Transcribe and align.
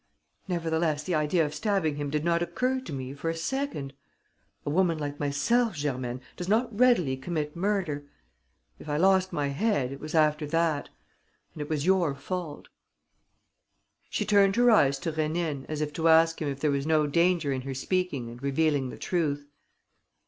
Nevertheless 0.47 1.03
the 1.03 1.13
idea 1.13 1.45
of 1.45 1.53
stabbing 1.53 1.97
him 1.97 2.09
did 2.09 2.25
not 2.25 2.41
occur 2.41 2.79
to 2.79 2.91
me 2.91 3.13
for 3.13 3.29
a 3.29 3.35
second. 3.37 3.93
A 4.65 4.69
woman 4.71 4.97
like 4.97 5.19
myself, 5.19 5.75
Germaine, 5.75 6.21
does 6.35 6.49
not 6.49 6.75
readily 6.75 7.15
commit 7.15 7.55
murder.... 7.55 8.05
If 8.79 8.89
I 8.89 8.97
lost 8.97 9.31
my 9.31 9.49
head, 9.49 9.91
it 9.91 9.99
was 9.99 10.15
after 10.15 10.47
that... 10.47 10.89
and 11.53 11.61
it 11.61 11.69
was 11.69 11.85
your 11.85 12.15
fault...." 12.15 12.67
She 14.09 14.25
turned 14.25 14.55
her 14.55 14.71
eyes 14.71 14.97
to 14.97 15.11
Rénine 15.11 15.67
as 15.69 15.81
if 15.81 15.93
to 15.93 16.07
ask 16.07 16.41
him 16.41 16.47
if 16.47 16.59
there 16.61 16.71
was 16.71 16.87
no 16.87 17.05
danger 17.05 17.53
in 17.53 17.61
her 17.61 17.75
speaking 17.75 18.27
and 18.27 18.41
revealing 18.41 18.89
the 18.89 18.97
truth. 18.97 19.45